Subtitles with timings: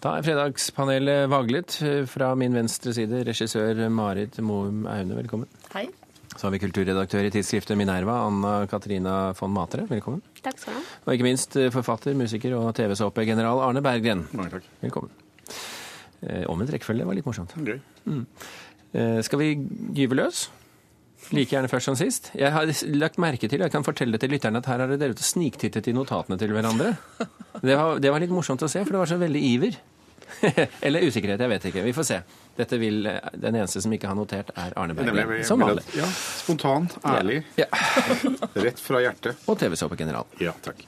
[0.00, 1.74] Da er fredagspanelet vaglet.
[2.08, 5.50] Fra min venstre side, regissør Marit Moum Aune, velkommen.
[5.74, 5.88] Hei.
[6.30, 9.84] Så har vi kulturredaktør i tidsskriftet Minerva, Anna Katrina von Matre.
[9.90, 10.22] Velkommen.
[10.40, 10.84] Takk skal du ha.
[11.04, 14.24] Og ikke minst eh, forfatter, musiker og TV-såpegeneral Arne Berggren.
[14.32, 14.70] Mange takk.
[14.80, 15.12] Velkommen.
[16.24, 17.52] Eh, Omvendt rekkefølge var litt morsomt.
[17.60, 17.76] Gøy.
[18.08, 18.24] Mm.
[19.22, 19.52] Skal vi
[19.94, 20.48] gyve løs?
[21.30, 22.30] Like gjerne først som sist.
[22.34, 22.66] Jeg har
[22.96, 26.38] lagt merke til, jeg kan fortelle til lytterne, at her har dere sniktittet i notatene
[26.40, 26.94] til hverandre.
[27.60, 29.78] Det var, det var litt morsomt å se, for det var så veldig iver.
[30.86, 31.84] Eller usikkerhet, jeg vet ikke.
[31.84, 32.20] Vi får se.
[32.58, 33.02] Dette vil,
[33.40, 35.84] Den eneste som ikke har notert, er Arne Nemlig, Som vanlig.
[35.96, 37.68] Ja, spontan, ærlig, Ja.
[38.66, 39.44] rett fra hjertet.
[39.46, 40.26] Og TV-såpegeneral.
[40.42, 40.82] Ja, takk.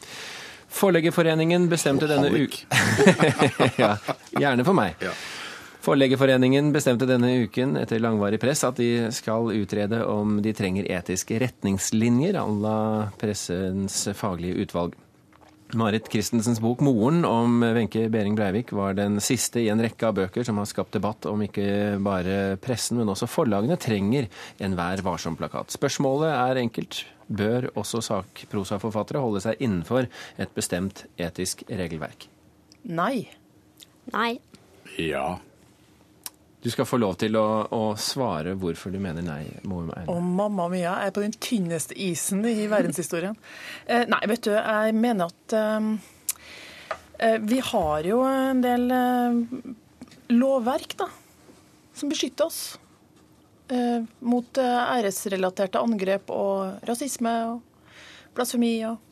[0.73, 2.62] Forleggerforeningen bestemte denne Hallik.
[3.83, 3.95] ja,
[4.33, 4.96] Gjerne for meg.
[5.05, 5.12] Ja.
[5.83, 11.41] Forleggerforeningen bestemte denne uken etter langvarig press at de skal utrede om de trenger etiske
[11.43, 12.77] retningslinjer à la
[13.19, 14.95] pressens faglige utvalg.
[15.75, 20.15] Marit Christensens bok 'Moren' om Wenche Behring Breivik var den siste i en rekke av
[20.15, 24.29] bøker som har skapt debatt om ikke bare pressen, men også forlagene trenger
[24.61, 25.73] en Vær varsom-plakat.
[25.74, 27.05] Spørsmålet er enkelt.
[27.27, 30.07] Bør også sakprosaforfattere holde seg innenfor
[30.39, 32.29] et bestemt etisk regelverk?
[32.85, 33.27] Nei.
[34.13, 34.37] Nei.
[35.01, 35.41] Ja.
[36.63, 39.43] Du skal få lov til å, å svare hvorfor du mener nei.
[39.66, 43.35] Og mamma mia Jeg er på den tynneste isen i verdenshistorien.
[43.87, 45.88] Eh, nei, vet du, jeg mener at eh,
[47.18, 49.40] eh, vi har jo en del eh,
[50.30, 51.10] lovverk da,
[51.99, 52.60] som beskytter oss
[53.66, 58.77] eh, mot eh, æresrelaterte angrep og rasisme og blasfemi.
[58.87, 59.12] Og.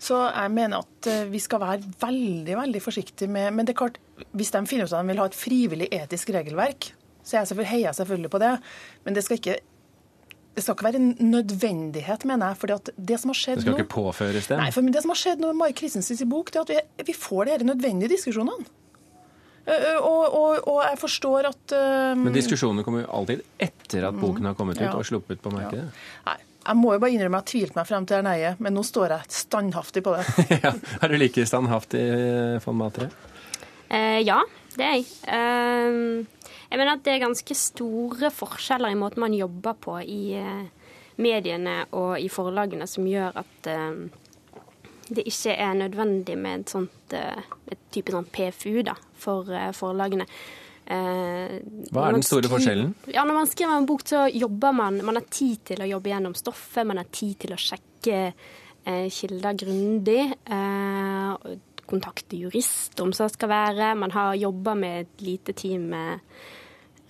[0.00, 3.80] Så jeg mener at eh, vi skal være veldig veldig forsiktige med Men det er
[3.82, 3.98] klart,
[4.32, 7.70] hvis de finner ut at de vil ha et frivillig etisk regelverk, så jeg selvfølgelig,
[7.70, 8.54] heier jeg selvfølgelig på det.
[9.04, 9.58] Men det skal ikke
[10.50, 12.56] det skal ikke være en nødvendighet, mener jeg.
[12.56, 13.60] fordi at det som har skjedd nå...
[13.60, 13.78] Det skal nå...
[13.84, 14.56] ikke påføres det?
[14.58, 17.04] Nei, for det som har skjedd nå med Mari Christensens bok, det er at vi,
[17.12, 18.66] vi får de nødvendige diskusjonene.
[19.70, 22.24] Og, og, og jeg forstår at um...
[22.26, 24.94] Men diskusjonene kommer jo alltid etter at boken har kommet ut Ja.
[24.96, 25.86] og sluppet på markedet.
[26.26, 26.38] Nei,
[26.70, 28.84] jeg må jo bare innrømme at jeg tvilte meg frem til det nei-et, men nå
[28.86, 30.26] står jeg standhaftig på det.
[30.64, 30.72] ja.
[31.02, 32.04] Er du like standhaftig,
[32.64, 33.10] von Matre?
[33.90, 34.38] Eh, ja,
[34.76, 35.08] det er jeg.
[35.26, 40.20] Eh, jeg mener at det er ganske store forskjeller i måten man jobber på i
[40.38, 44.04] eh, mediene og i forlagene, som gjør at eh,
[45.10, 49.72] det ikke er nødvendig med et sånt eh, et type sånn PFU da, for eh,
[49.74, 50.28] forlagene.
[50.86, 51.60] Eh,
[51.92, 52.94] Hva er den store skriver- forskjellen?
[53.14, 56.10] Ja, Når man skriver en bok, så jobber man Man har tid til å jobbe
[56.10, 58.32] gjennom stoffet, man har tid til å sjekke
[58.86, 60.32] eh, kilder grundig.
[60.46, 61.56] Eh,
[61.90, 63.94] kontakte jurist om så skal være.
[63.98, 66.20] Man har jobba med et lite team med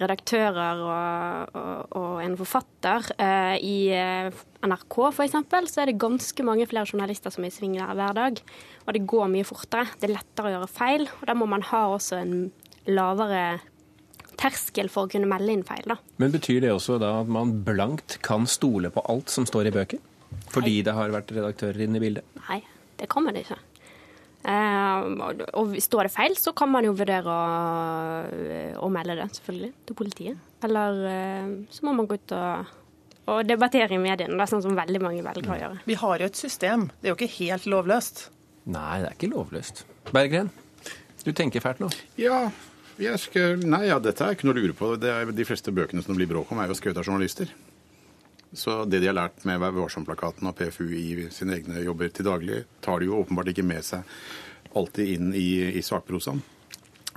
[0.00, 3.10] redaktører og, og, og en forfatter.
[3.20, 4.30] Eh, I eh,
[4.64, 5.36] NRK f.eks.
[5.68, 8.40] så er det ganske mange flere journalister som er i sving hver dag.
[8.86, 9.88] Og det går mye fortere.
[10.00, 11.06] Det er lettere å gjøre feil.
[11.20, 12.34] Og da må man ha også en
[12.88, 13.60] lavere
[14.40, 15.82] terskel for å kunne melde inn feil.
[15.86, 15.96] da.
[16.18, 19.74] Men betyr det også da at man blankt kan stole på alt som står i
[19.74, 19.98] bøker?
[20.54, 22.24] Fordi det har vært redaktører inne i bildet?
[22.48, 22.62] Nei,
[22.98, 23.58] det kan man ikke.
[24.42, 29.28] Eh, og- og står det feil, så kan man jo vurdere å, å melde det,
[29.36, 30.36] selvfølgelig, til politiet.
[30.62, 32.66] Eller eh, så må man gå ut og,
[33.28, 35.80] og debattere i mediene, Det er sånn som veldig mange velger å gjøre.
[35.84, 36.88] Vi har jo et system.
[37.02, 38.28] Det er jo ikke helt lovløst.
[38.66, 39.84] Nei, det er ikke lovløst.
[40.12, 40.50] Berggren,
[41.24, 41.90] du tenker fælt nå.
[42.20, 42.48] Ja,
[43.00, 44.92] jeg skal, nei, ja, dette er ikke noe å lure på.
[45.00, 47.52] Det er, de fleste bøkene som det blir bråk om, er jo skrevet av journalister.
[48.52, 52.26] Så det de har lært med Vær varsom-plakaten og PFU i sine egne jobber til
[52.26, 54.08] daglig, tar de jo åpenbart ikke med seg
[54.76, 56.42] alltid inn i, i sakprosaen.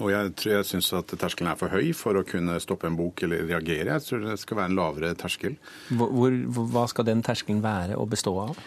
[0.02, 2.98] Og jeg, tror jeg syns at terskelen er for høy for å kunne stoppe en
[2.98, 3.94] bok eller reagere.
[3.94, 5.60] Jeg tror det skal være en lavere terskel.
[5.92, 8.58] Hvor, hvor, hva skal den terskelen være og bestå av?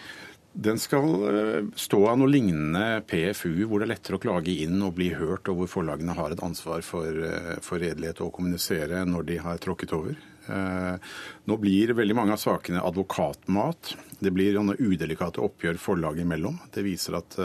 [0.57, 4.79] Den skal eh, stå av noe lignende PFU, hvor det er lettere å klage inn
[4.81, 8.35] og bli hørt, og hvor forlagene har et ansvar for, eh, for redelighet og å
[8.39, 10.17] kommunisere når de har tråkket over.
[10.49, 11.13] Eh,
[11.45, 13.93] Nå blir veldig mange av sakene advokatmat.
[14.17, 16.57] Det blir udelikate oppgjør forlag imellom.
[16.73, 17.37] Det viser at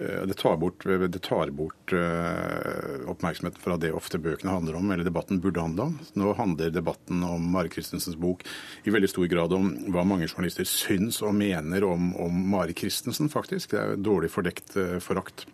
[0.00, 5.04] det tar bort, det tar bort eh, oppmerksomheten fra det ofte bøkene handler om, eller
[5.04, 5.98] debatten burde handle om.
[6.18, 8.44] Nå handler debatten om Mari Kristensens bok
[8.84, 13.30] i veldig stor grad om hva mange journalister syns og mener om, om Mari Kristensen,
[13.32, 13.74] faktisk.
[13.74, 15.46] Det er dårlig fordekt eh, forakt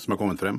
[0.00, 0.58] som har kommet frem.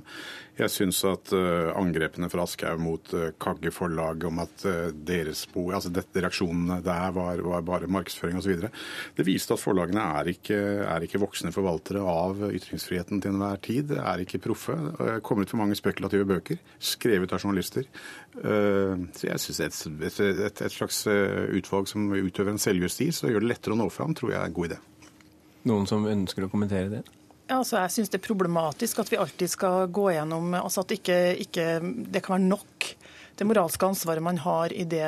[0.59, 5.45] Jeg syns at eh, angrepene fra Aschehoug mot uh, Kagge forlag om at eh, deres
[5.49, 8.67] bo, altså dette reaksjonene der var, var bare markedsføring osv.
[9.17, 13.95] Det viste at forlagene er ikke, er ikke voksne forvaltere av ytringsfriheten til enhver tid.
[13.97, 14.77] Er ikke proffe.
[14.99, 17.87] Uh, ut for mange spekulative bøker, skrevet av journalister.
[18.39, 23.23] Eh, så jeg syns et, et, et, et slags eh, utvalg som utøver en selvjustis
[23.25, 24.77] og gjør det lettere å nå fram, tror jeg er en god idé.
[25.69, 27.01] Noen som ønsker å kommentere det?
[27.57, 31.19] Altså jeg syns det er problematisk at vi alltid skal gå gjennom altså at ikke,
[31.45, 32.91] ikke, det kan være nok
[33.41, 35.05] det moralske ansvaret man har i det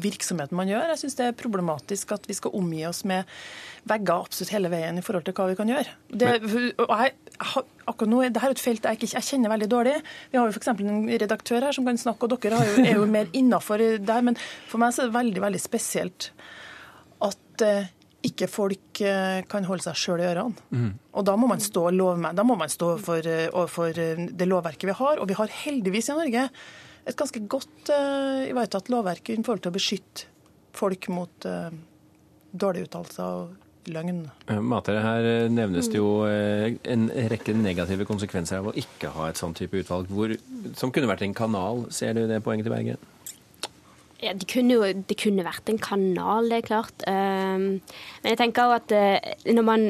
[0.00, 0.92] virksomheten man gjør.
[0.94, 3.28] Jeg syns det er problematisk at vi skal omgi oss med
[3.90, 5.92] vegger absolutt hele veien i forhold til hva vi kan gjøre.
[6.08, 6.30] Det,
[6.86, 7.12] og jeg,
[7.84, 9.94] akkurat nå, Dette er et felt jeg, ikke, jeg kjenner veldig dårlig.
[10.32, 10.72] Vi har jo f.eks.
[10.72, 14.26] en redaktør her som kan snakke, og dere jo, er jo mer innafor der.
[14.26, 16.30] Men for meg så er det veldig, veldig spesielt
[17.26, 17.90] at eh,
[18.26, 20.66] ikke folk eh, kan holde seg sjøl i ørene.
[20.74, 20.90] Mm.
[21.16, 22.36] Og da må man stå lovmed.
[22.36, 25.20] Da må man stå for, eh, for, det lovverket vi har.
[25.20, 26.48] Og vi har heldigvis i Norge
[27.08, 30.26] et ganske godt uh, ivaretatt lovverk i forhold til å beskytte
[30.76, 31.72] folk mot uh,
[32.52, 34.20] dårlige uttalelser og løgn.
[34.68, 39.56] Matere, her nevnes det jo en rekke negative konsekvenser av å ikke ha et sånn
[39.56, 40.36] type utvalg, hvor,
[40.78, 41.86] som kunne vært en kanal.
[41.88, 43.08] Ser du det poenget til Bergen?
[44.20, 47.04] Ja, det kunne jo det kunne vært en kanal, det er klart.
[47.08, 48.92] men jeg tenker òg at
[49.48, 49.86] når man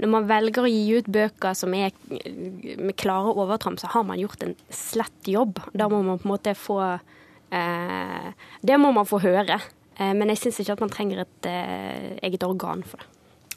[0.00, 4.18] når man velger å gi ut bøker som er med klare overtramp, så har man
[4.18, 5.60] gjort en slett jobb.
[5.72, 8.30] Da må man på en måte få eh,
[8.60, 9.60] Det må man få høre.
[9.94, 13.10] Eh, men jeg syns ikke at man trenger et eh, eget organ for det.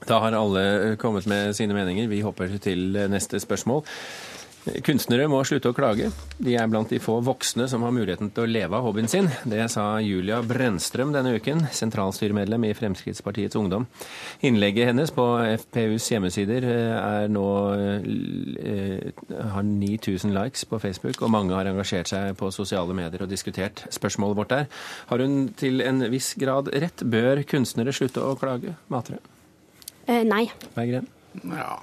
[0.05, 2.05] Da har alle kommet med sine meninger.
[2.11, 3.81] Vi hopper til neste spørsmål.
[4.85, 6.09] Kunstnere må slutte å klage.
[6.43, 9.29] De er blant de få voksne som har muligheten til å leve av hobbyen sin.
[9.47, 13.87] Det sa Julia Brennstrøm denne uken, sentralstyremedlem i Fremskrittspartiets Ungdom.
[14.47, 15.25] Innlegget hennes på
[15.63, 17.47] FPUs hjemmesider eh, er nå
[18.57, 19.23] eh,
[19.53, 23.85] har 9000 likes på Facebook, og mange har engasjert seg på sosiale medier og diskutert
[23.93, 24.67] spørsmålet vårt der.
[25.11, 27.05] Har hun til en viss grad rett?
[27.07, 28.75] Bør kunstnere slutte å klage?
[28.93, 29.21] Matre?
[30.07, 30.45] Eh, nei.
[30.75, 31.07] Berggren?
[31.43, 31.77] Ja.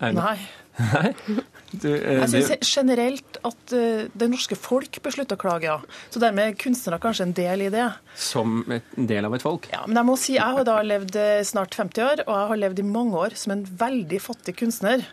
[0.00, 0.12] Nei.
[0.18, 1.40] Nei?
[1.82, 5.78] Du, eh, jeg syns generelt at uh, det norske folk bør slutte å klage, ja.
[6.12, 7.86] Så dermed er kunstnere kanskje en del i det.
[8.20, 9.68] Som en del av et folk?
[9.72, 12.50] Ja, men jeg må si, jeg har da levd eh, snart 50 år, og jeg
[12.52, 15.06] har levd i mange år som en veldig fattig kunstner.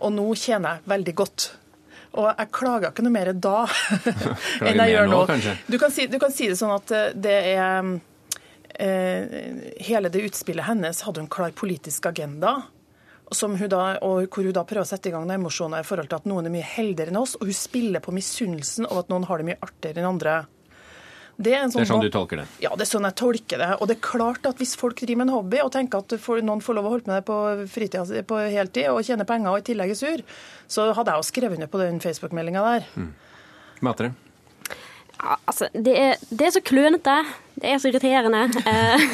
[0.00, 1.50] Og nå tjener jeg veldig godt.
[2.14, 3.64] Og jeg klager ikke noe mer da
[4.66, 5.22] enn jeg gjør nå.
[5.26, 7.88] nå du, kan si, du, kan si, det sånn at det er
[8.78, 9.40] eh,
[9.82, 12.60] Hele det utspillet hennes hadde en klar politisk agenda
[13.32, 16.10] hun da, og hvor hun da prøver å sette i gang noen emosjoner i forhold
[16.10, 19.12] til at noen er mye heldigere enn oss, og hun spiller på misunnelsen over at
[19.12, 20.42] noen har det mye artigere enn andre.
[21.34, 22.44] Det er, sånn, det er, sånn, du tolker det?
[22.62, 23.70] Ja, det er sånn jeg tolker det.
[23.82, 26.14] Og det er klart at hvis folk driver med en hobby og tenker at
[26.46, 27.38] noen får lov å holde med det på
[27.72, 30.22] fritida på heltid og tjene penger og i tillegg er sur,
[30.70, 32.86] så hadde jeg jo skrevet under på den Facebook-meldinga der.
[32.94, 33.10] Mm.
[33.82, 34.12] Matre?
[35.24, 37.14] Altså, det er, det er så klønete.
[37.54, 38.42] Det er så irriterende.
[38.68, 39.04] Eh,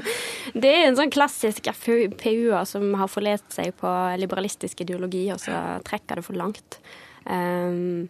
[0.62, 5.80] det er en sånn klassisk FPU-er som har forlest seg på liberalistisk ideologi, og så
[5.86, 6.78] trekker det for langt.
[7.26, 8.06] Um,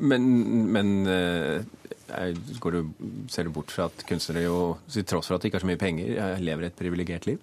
[0.00, 0.28] men,
[0.72, 0.94] men
[2.72, 2.78] du,
[3.28, 5.72] ser du bort fra at kunstnere jo, til tross for at de ikke har så
[5.74, 7.42] mye penger, lever et privilegert liv?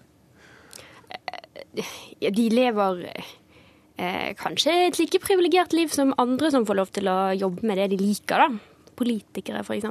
[2.21, 7.19] De lever eh, kanskje et like privilegert liv som andre som får lov til å
[7.37, 9.87] jobbe med det de liker, da politikere f.eks.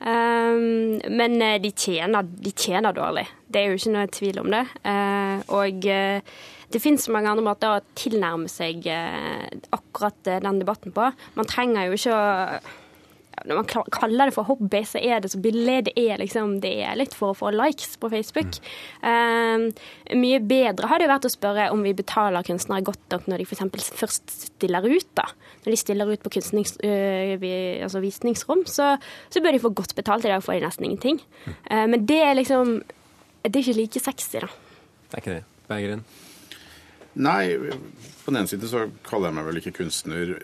[0.00, 3.26] Um, men eh, de tjener, de tjener, dårlig.
[3.52, 4.62] Det er jo ikke noe tvil om det.
[4.80, 6.38] Uh, og uh,
[6.72, 8.86] det finnes mange andre måter å tilnærme seg
[9.74, 11.08] akkurat den debatten på.
[11.34, 12.60] Man trenger jo ikke å
[13.48, 15.76] når man kaller det for hobby, så er det så billig.
[15.88, 18.58] Det er liksom, det er litt for å få likes på Facebook.
[19.00, 19.64] Mm.
[19.70, 23.28] Um, mye bedre har det jo vært å spørre om vi betaler kunstnere godt nok
[23.30, 23.90] når de f.eks.
[24.02, 25.08] først stiller ut.
[25.18, 25.26] da.
[25.64, 27.46] Når de stiller ut på øh,
[27.84, 28.94] altså visningsrom, så,
[29.28, 30.24] så, bør de få godt betalt.
[30.24, 31.20] I dag får de nesten ingenting.
[31.46, 31.58] Mm.
[31.70, 32.80] Uh, men det er liksom
[33.40, 34.48] Det er ikke like sexy, da.
[35.10, 35.44] Det er ikke det.
[35.70, 36.02] Berggren?
[37.14, 40.34] Nei, på den ene siden så kaller jeg meg vel ikke kunstner.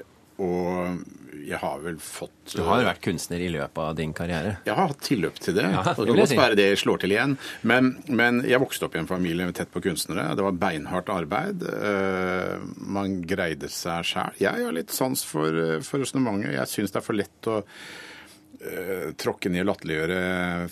[0.42, 0.98] Og
[1.46, 4.56] jeg har vel fått Du har jo vært kunstner i løpet av din karriere?
[4.66, 5.66] Jeg har hatt tilløp til det.
[5.72, 7.36] Ja, det kan godt være det slår til igjen.
[7.66, 10.28] Men, men, jeg vokste opp i en familie tett på kunstnere.
[10.36, 11.62] Det var beinhardt arbeid.
[11.66, 14.40] Uh, man greide seg sjæl.
[14.42, 16.56] Jeg har litt sans for, eh, for resonnementet.
[16.56, 17.62] Jeg syns det er for lett å
[19.20, 20.18] tråkke ned og latterliggjøre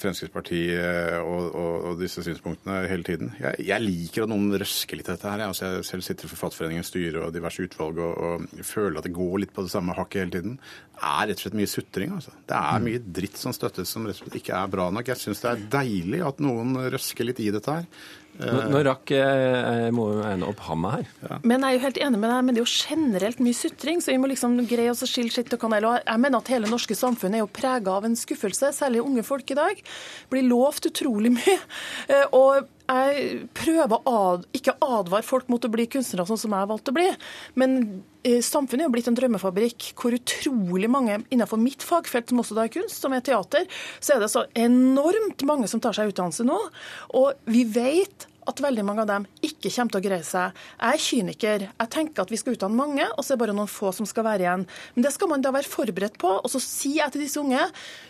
[0.00, 3.32] Fremskrittspartiet og, og, og, disse synspunktene hele tiden.
[3.40, 5.42] Jeg, jeg, liker at noen røsker litt dette her.
[5.44, 9.08] Jeg, altså, jeg selv sitter i Forfatterforeningens styre og diverse utvalg og, og, føler at
[9.08, 10.58] det går litt på det samme hakket hele tiden.
[10.94, 12.16] Det er rett og slett mye sutring.
[12.18, 12.34] Altså.
[12.48, 15.12] Det er mye dritt som støttes som rett og slett ikke er bra nok.
[15.12, 17.88] Jeg syns det er deilig at noen røsker litt i dette her.
[18.34, 21.10] Nå, nå rakk eh, må øyne opp handa her.
[21.22, 21.38] Ja.
[21.46, 24.02] Men jeg er jo helt enig med deg, men det er jo generelt mye sutring,
[24.02, 25.86] så vi må liksom greie oss å skille skitt og kanel.
[25.86, 29.22] Og jeg mener at hele norske samfunnet er jo prega av en skuffelse, særlig unge
[29.26, 29.84] folk i dag.
[30.34, 31.58] Blir lovt utrolig mye.
[32.10, 36.52] Eh, og jeg prøver å ad, ikke advare folk mot å bli kunstnere sånn som
[36.52, 37.06] jeg har valgt å bli,
[37.60, 37.78] men
[38.26, 42.58] eh, samfunnet er jo blitt en drømmefabrikk hvor utrolig mange innenfor mitt fagfelt, som også
[42.58, 43.64] da er kunst, som er teater,
[44.04, 46.60] så er det så enormt mange som tar seg utdannelse nå.
[47.16, 50.62] Og vi vet at veldig mange av dem ikke kommer til å greie seg.
[50.78, 51.66] Jeg er kyniker.
[51.70, 54.08] Jeg tenker at vi skal utdanne mange, og så er det bare noen få som
[54.08, 54.66] skal være igjen.
[54.94, 56.32] Men det skal man da være forberedt på.
[56.40, 57.62] Og så sier jeg til disse unge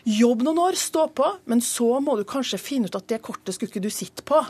[0.04, 3.56] jobb noen år, stå på, men så må du kanskje finne ut at det kortet
[3.56, 4.42] skulle ikke du sitte på.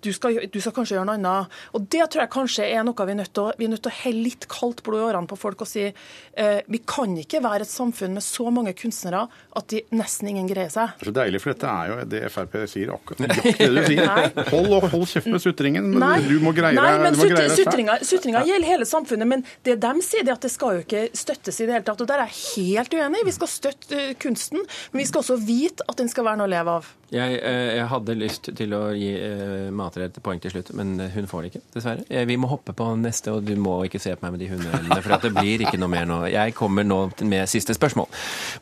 [0.00, 1.58] Du skal, du skal kanskje gjøre noe annet.
[1.76, 3.84] Og det tror jeg kanskje er noe vi er nødt til å, vi er nødt
[3.84, 7.12] til å helle litt kaldt blod i årene på folk og si eh, vi kan
[7.20, 10.94] ikke være et samfunn med så mange kunstnere at de nesten ingen greier seg.
[11.00, 13.80] Det er så deilig, for dette er jo det Frp sier, akkurat nøyaktig det du
[13.88, 14.46] sier.
[14.52, 15.90] Hold, hold kjeft med sutringen.
[16.00, 19.28] Nei, du må greie nei men du greie sutringa, gjelder hele samfunnet.
[19.30, 22.00] Men det de sier, er at det skal jo ikke støttes i det hele tatt.
[22.00, 23.26] Og der er jeg helt uenig.
[23.28, 26.50] Vi skal støtte eh, kunsten, men vi skal også vite at den skal være noe
[26.50, 26.90] å leve av.
[27.10, 30.92] Jeg, eh, jeg hadde lyst til å gi uh, Matre et poeng til slutt, men
[31.10, 32.04] hun får det ikke, dessverre.
[32.06, 34.50] Eh, Vi må hoppe på neste, og du må ikke se på meg med de
[34.52, 36.20] hundeøynene, for det blir ikke noe mer nå.
[36.30, 38.06] Jeg kommer nå med siste spørsmål.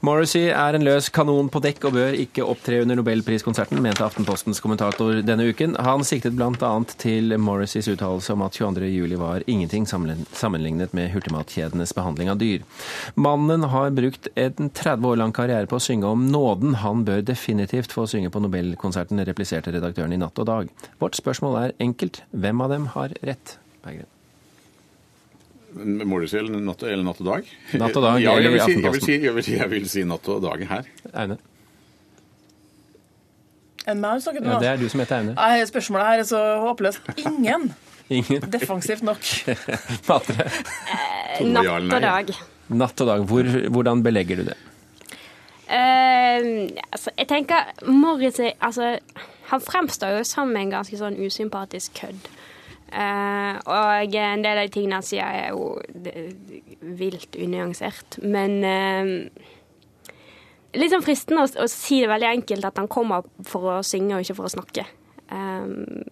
[0.00, 4.62] Morrissey er en løs kanon på dekk og bør ikke opptre under nobelpriskonserten, mente Aftenpostens
[4.64, 5.76] kommentator denne uken.
[5.84, 6.96] Han siktet bl.a.
[7.00, 8.88] til Morrisseys uttalelse om at 22.
[8.90, 12.66] juli var ingenting sammenlignet med hurtigmatkjedenes behandling av dyr.
[13.14, 16.78] Mannen har brukt en 30 år lang karriere på å synge om nåden.
[16.82, 20.70] Han bør definitivt få synge på Nobelkonserten, repliserte redaktøren i Natt og Dag.
[21.02, 22.22] Vårt spørsmål er enkelt.
[22.30, 23.58] Hvem av dem har rett?
[23.84, 24.10] Berggren.
[25.78, 27.50] Morrissey eller eller natt og dag?
[27.78, 29.88] Natt og dag, ja, jeg vil, si, jeg, vil si, jeg, vil si, jeg vil
[29.90, 30.88] si natt og dag her.
[31.12, 31.36] Aune?
[33.88, 34.52] Enn meg, snakket med.
[34.52, 35.34] Ja, det er du som heter Aune.
[35.38, 37.12] Nei, Spørsmålet her er så håpløst.
[37.24, 37.70] Ingen.
[38.18, 38.44] Ingen.
[38.52, 39.24] Defensivt nok.
[40.08, 40.48] Matre.
[41.38, 42.32] Tore, Natt og dag.
[42.68, 43.24] Natt og dag.
[43.30, 44.58] Hvor, hvordan belegger du det?
[45.68, 48.94] Uh, altså, jeg tenker Morris altså,
[49.50, 52.30] Han fremstår jo som en ganske sånn usympatisk kødd.
[52.88, 56.14] Uh, og en del av de tingene han sier, er jo det,
[56.80, 58.20] vilt unyansert.
[58.24, 59.10] Men eh,
[60.80, 64.16] litt sånn fristende å, å si det veldig enkelt, at han kommer for å synge
[64.16, 64.84] og ikke for å snakke.
[65.32, 66.04] Um,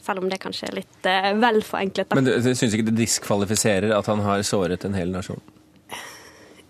[0.00, 2.10] selv om det kanskje er litt uh, vel forenklet.
[2.10, 2.18] Da.
[2.18, 5.42] Men du, du syns ikke det diskvalifiserer at han har såret en hel nasjon?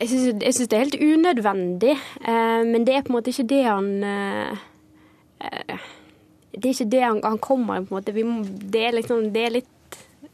[0.00, 3.64] Jeg syns, det er helt unødvendig, uh, men det er på en måte ikke det
[3.66, 4.54] han uh,
[6.56, 8.16] Det er ikke det han, han kommer på en måte.
[8.16, 9.70] Vi må, det er liksom Det er litt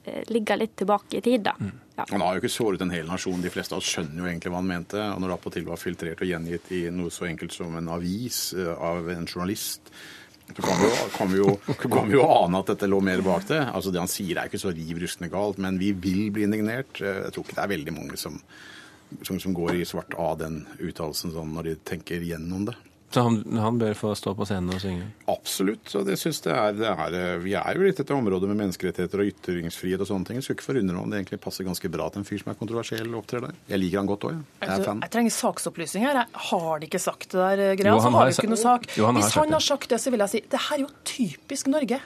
[0.07, 1.55] eh, ligger litt tilbake i tid, da.
[1.97, 2.05] Ja.
[2.11, 3.41] Han har jo ikke såret en hel nasjon.
[3.45, 5.01] De fleste av oss skjønner jo egentlig hva han mente.
[5.15, 8.41] Og når det attpåtil var filtrert og gjengitt i noe så enkelt som en avis
[8.57, 9.93] eh, av en journalist,
[10.47, 11.55] så kan vi, jo, kan, vi jo,
[11.97, 13.63] kan vi jo ane at dette lå mer bak det.
[13.75, 17.01] Altså Det han sier er ikke så riv rustende galt, men vi vil bli indignert.
[17.03, 18.37] Eh, Jeg tror ikke det er veldig mange som,
[19.23, 22.77] som, som går i svart av den uttalelsen sånn når de tenker gjennom det.
[23.17, 25.07] Så han, han bør få stå på scenen og synge?
[25.33, 25.89] Absolutt.
[25.97, 29.23] og det synes det er, det er, Vi er jo litt etter område med menneskerettigheter
[29.23, 30.37] og ytringsfrihet og sånne ting.
[30.41, 32.53] Jeg skulle ikke forundre meg om det egentlig passer ganske bra til en fyr som
[32.53, 33.55] er kontroversiell og opptrer der.
[33.73, 34.43] Jeg liker han godt òg, jeg.
[34.61, 35.01] Jeg er Altså, fan.
[35.07, 36.21] jeg trenger saksopplysning her.
[36.21, 37.95] Jeg har de ikke sagt det der eh, greia.
[37.95, 38.85] Jo, så han har har vi ikke noe sak.
[38.99, 40.85] Jo, han har Hvis han har sagt det, så vil jeg si det her er
[40.85, 42.03] jo typisk Norge.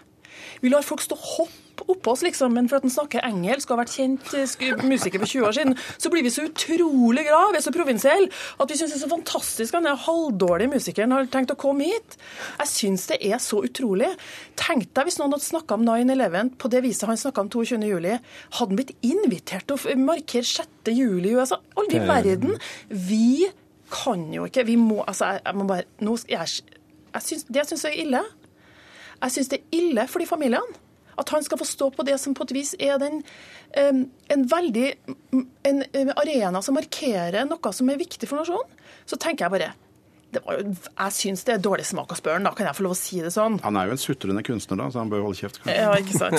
[0.62, 3.70] Vi lar folk stå hopp hoppe oppå oss, liksom, men for at han snakker engelsk
[3.70, 7.24] og har vært kjent eh, musiker for 20 år siden, så blir vi så utrolig
[7.28, 10.72] glad, vi er så provinsielle, at vi syns det er så fantastisk at den halvdårlige
[10.74, 12.16] musikeren har tenkt å komme hit.
[12.60, 14.10] Jeg syns det er så utrolig.
[14.60, 17.80] Tenk deg hvis noen hadde snakka om 9-11 på det viset han snakka om 22.
[17.88, 18.16] juli.
[18.58, 20.92] Hadde han blitt invitert til å markere 6.
[20.94, 21.60] juli i USA?
[21.78, 22.58] Aldri i er- verden.
[22.90, 23.48] Vi
[23.90, 26.46] kan jo ikke Vi må Altså, jeg, jeg må bare nå, jeg,
[27.14, 28.20] jeg synes, Det syns jeg er ille.
[29.22, 30.78] Jeg syns det er ille for de familiene.
[31.20, 33.20] At han skal få stå på det som på et vis er den,
[33.76, 34.88] en veldig
[35.68, 38.80] en, en arena som markerer noe som er viktig for nasjonen.
[39.08, 39.72] Så tenker jeg bare
[40.30, 42.78] det var jo, Jeg syns det er dårlig smak å spørre han, da kan jeg
[42.78, 43.58] få lov å si det sånn.
[43.64, 45.58] Han er jo en sutrende kunstner, da, så han bør holde kjeft.
[45.64, 45.74] kanskje.
[45.74, 46.38] Ja, ikke sant.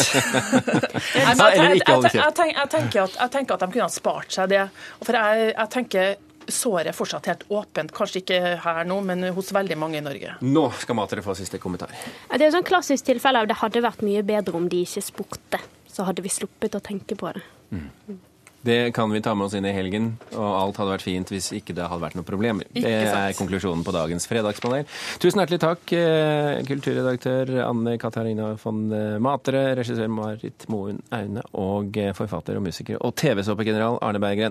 [2.15, 4.65] Jeg tenker at de kunne ha spart seg det.
[5.03, 6.13] For jeg, jeg tenker
[6.55, 7.93] såret er fortsatt helt åpent.
[7.95, 10.37] Kanskje ikke her nå, men hos veldig mange i Norge.
[10.45, 11.93] Nå skal Matre få siste kommentar.
[12.29, 15.03] Det er et sånn klassisk tilfelle av det hadde vært mye bedre om de ikke
[15.05, 15.61] spurte.
[15.91, 17.45] Så hadde vi sluppet å tenke på det.
[18.61, 21.47] Det kan vi ta med oss inn i helgen, og alt hadde vært fint hvis
[21.57, 22.67] ikke det hadde vært noen problemer.
[22.75, 24.85] Det er konklusjonen på dagens fredagspanel.
[25.17, 28.83] Tusen hjertelig takk, eh, kulturredaktør Anne Katarina von
[29.17, 34.49] Matre, regissør Marit Moen Aune og eh, forfatter og musiker og TV-såpegeneral Arne Berggren.